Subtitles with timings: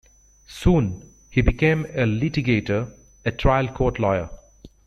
[0.47, 2.91] Soon, he became a litigator,
[3.23, 4.31] a trial court lawyer.